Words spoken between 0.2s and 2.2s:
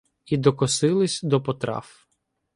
І докосились до потрав.